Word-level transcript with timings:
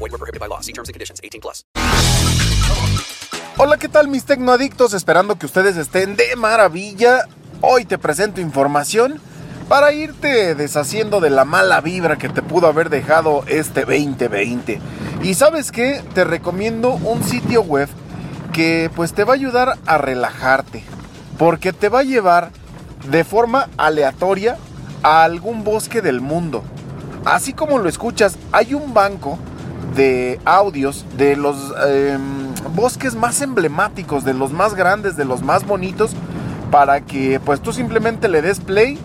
Void 0.00 0.12
were 0.12 0.18
prohibited 0.18 0.40
by 0.40 0.48
law. 0.48 0.60
See 0.60 0.72
terms 0.72 0.88
and 0.88 0.94
conditions. 0.94 1.20
18 1.22 1.40
plus. 1.42 1.64
Hola, 3.58 3.76
¿qué 3.76 3.88
tal 3.88 4.08
mis 4.08 4.24
tecnoadictos? 4.24 4.94
Esperando 4.94 5.38
que 5.38 5.44
ustedes 5.44 5.76
estén 5.76 6.16
de 6.16 6.34
maravilla. 6.36 7.26
Hoy 7.60 7.84
te 7.84 7.98
presento 7.98 8.40
información 8.40 9.20
para 9.68 9.92
irte 9.92 10.54
deshaciendo 10.54 11.20
de 11.20 11.28
la 11.28 11.44
mala 11.44 11.82
vibra 11.82 12.16
que 12.16 12.30
te 12.30 12.40
pudo 12.40 12.66
haber 12.66 12.88
dejado 12.88 13.44
este 13.46 13.84
2020. 13.84 14.80
Y 15.22 15.34
sabes 15.34 15.70
qué? 15.70 16.02
Te 16.14 16.24
recomiendo 16.24 16.92
un 16.92 17.22
sitio 17.22 17.60
web 17.60 17.90
que 18.54 18.90
pues 18.96 19.12
te 19.12 19.24
va 19.24 19.34
a 19.34 19.36
ayudar 19.36 19.78
a 19.84 19.98
relajarte. 19.98 20.82
Porque 21.38 21.74
te 21.74 21.90
va 21.90 22.00
a 22.00 22.04
llevar 22.04 22.52
de 23.10 23.22
forma 23.24 23.68
aleatoria 23.76 24.56
a 25.02 25.24
algún 25.24 25.62
bosque 25.62 26.00
del 26.00 26.22
mundo. 26.22 26.64
Así 27.26 27.52
como 27.52 27.78
lo 27.78 27.90
escuchas, 27.90 28.38
hay 28.50 28.72
un 28.72 28.94
banco 28.94 29.38
de 29.94 30.40
audios 30.44 31.04
de 31.16 31.36
los 31.36 31.72
eh, 31.86 32.18
bosques 32.74 33.14
más 33.14 33.40
emblemáticos, 33.40 34.24
de 34.24 34.34
los 34.34 34.52
más 34.52 34.74
grandes, 34.74 35.16
de 35.16 35.24
los 35.24 35.42
más 35.42 35.66
bonitos, 35.66 36.12
para 36.70 37.00
que 37.00 37.40
pues 37.40 37.60
tú 37.60 37.72
simplemente 37.72 38.28
le 38.28 38.42
des 38.42 38.60
play 38.60 38.98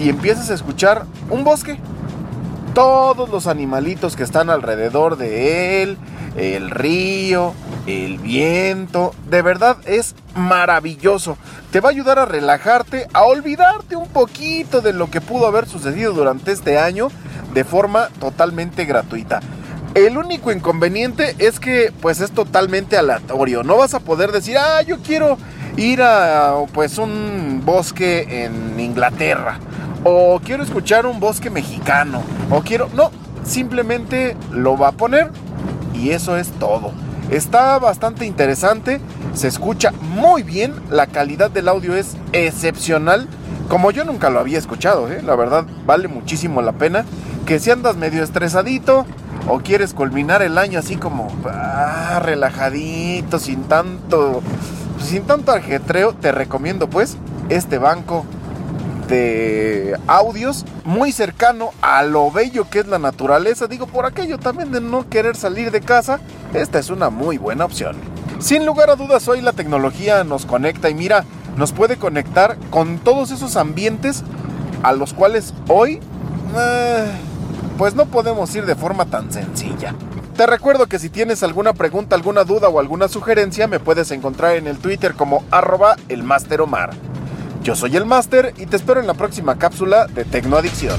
y 0.00 0.08
empieces 0.08 0.50
a 0.50 0.54
escuchar 0.54 1.04
un 1.30 1.44
bosque. 1.44 1.78
Todos 2.74 3.28
los 3.28 3.46
animalitos 3.46 4.16
que 4.16 4.22
están 4.22 4.48
alrededor 4.48 5.16
de 5.16 5.82
él, 5.82 5.98
el 6.36 6.70
río, 6.70 7.52
el 7.86 8.18
viento, 8.18 9.14
de 9.28 9.42
verdad 9.42 9.76
es 9.84 10.14
maravilloso. 10.34 11.36
Te 11.70 11.80
va 11.80 11.90
a 11.90 11.92
ayudar 11.92 12.18
a 12.18 12.24
relajarte, 12.24 13.08
a 13.12 13.24
olvidarte 13.24 13.96
un 13.96 14.08
poquito 14.08 14.80
de 14.80 14.92
lo 14.92 15.10
que 15.10 15.20
pudo 15.20 15.46
haber 15.46 15.66
sucedido 15.66 16.12
durante 16.12 16.52
este 16.52 16.78
año 16.78 17.08
de 17.52 17.64
forma 17.64 18.08
totalmente 18.18 18.84
gratuita. 18.86 19.40
El 19.94 20.16
único 20.16 20.50
inconveniente 20.50 21.36
es 21.38 21.60
que 21.60 21.92
pues 22.00 22.20
es 22.20 22.30
totalmente 22.30 22.96
aleatorio. 22.96 23.62
No 23.62 23.76
vas 23.76 23.92
a 23.92 24.00
poder 24.00 24.32
decir, 24.32 24.56
ah, 24.56 24.80
yo 24.80 24.98
quiero 25.00 25.36
ir 25.76 26.00
a 26.02 26.54
pues 26.72 26.96
un 26.96 27.60
bosque 27.62 28.44
en 28.44 28.80
Inglaterra. 28.80 29.58
O 30.02 30.40
quiero 30.42 30.62
escuchar 30.62 31.04
un 31.04 31.20
bosque 31.20 31.50
mexicano. 31.50 32.22
O 32.50 32.62
quiero... 32.62 32.88
No, 32.94 33.10
simplemente 33.44 34.34
lo 34.50 34.78
va 34.78 34.88
a 34.88 34.92
poner. 34.92 35.30
Y 35.92 36.10
eso 36.10 36.38
es 36.38 36.48
todo. 36.52 36.92
Está 37.30 37.78
bastante 37.78 38.24
interesante. 38.24 38.98
Se 39.34 39.46
escucha 39.46 39.92
muy 40.00 40.42
bien. 40.42 40.72
La 40.90 41.06
calidad 41.06 41.50
del 41.50 41.68
audio 41.68 41.94
es 41.94 42.16
excepcional. 42.32 43.28
Como 43.68 43.90
yo 43.90 44.04
nunca 44.04 44.30
lo 44.30 44.40
había 44.40 44.58
escuchado, 44.58 45.10
¿eh? 45.12 45.22
la 45.22 45.36
verdad 45.36 45.66
vale 45.84 46.08
muchísimo 46.08 46.62
la 46.62 46.72
pena. 46.72 47.04
Que 47.46 47.58
si 47.58 47.70
andas 47.70 47.96
medio 47.96 48.24
estresadito, 48.24 49.06
o 49.48 49.58
quieres 49.60 49.94
culminar 49.94 50.42
el 50.42 50.58
año 50.58 50.78
así 50.78 50.96
como 50.96 51.28
ah, 51.46 52.20
relajadito, 52.22 53.38
sin 53.38 53.64
tanto, 53.64 54.42
sin 55.02 55.24
tanto 55.24 55.52
ajetreo, 55.52 56.14
te 56.14 56.32
recomiendo 56.32 56.88
pues 56.88 57.16
este 57.48 57.78
banco 57.78 58.24
de 59.08 59.98
audios 60.06 60.64
muy 60.84 61.12
cercano 61.12 61.70
a 61.82 62.02
lo 62.02 62.30
bello 62.30 62.68
que 62.70 62.80
es 62.80 62.86
la 62.86 62.98
naturaleza. 62.98 63.66
Digo, 63.66 63.86
por 63.86 64.06
aquello 64.06 64.38
también 64.38 64.70
de 64.72 64.80
no 64.80 65.08
querer 65.08 65.36
salir 65.36 65.70
de 65.70 65.80
casa, 65.80 66.20
esta 66.54 66.78
es 66.78 66.90
una 66.90 67.10
muy 67.10 67.38
buena 67.38 67.64
opción. 67.64 67.96
Sin 68.38 68.64
lugar 68.66 68.90
a 68.90 68.96
dudas, 68.96 69.28
hoy 69.28 69.40
la 69.40 69.52
tecnología 69.52 70.24
nos 70.24 70.46
conecta 70.46 70.88
y 70.88 70.94
mira, 70.94 71.24
nos 71.56 71.72
puede 71.72 71.96
conectar 71.96 72.56
con 72.70 72.98
todos 72.98 73.30
esos 73.30 73.56
ambientes 73.56 74.22
a 74.82 74.92
los 74.92 75.12
cuales 75.12 75.52
hoy... 75.68 76.00
Eh, 76.56 77.12
pues 77.78 77.94
no 77.94 78.06
podemos 78.06 78.54
ir 78.54 78.66
de 78.66 78.74
forma 78.74 79.06
tan 79.06 79.32
sencilla. 79.32 79.94
Te 80.36 80.46
recuerdo 80.46 80.86
que 80.86 80.98
si 80.98 81.10
tienes 81.10 81.42
alguna 81.42 81.74
pregunta, 81.74 82.16
alguna 82.16 82.44
duda 82.44 82.68
o 82.68 82.80
alguna 82.80 83.08
sugerencia, 83.08 83.68
me 83.68 83.80
puedes 83.80 84.10
encontrar 84.10 84.56
en 84.56 84.66
el 84.66 84.78
Twitter 84.78 85.14
como 85.14 85.44
arroba 85.50 85.96
el. 86.08 86.24
Yo 87.62 87.76
soy 87.76 87.96
el 87.96 88.06
Master 88.06 88.54
y 88.56 88.66
te 88.66 88.76
espero 88.76 89.00
en 89.00 89.06
la 89.06 89.14
próxima 89.14 89.58
cápsula 89.58 90.06
de 90.06 90.24
Tecnoadicción. 90.24 90.98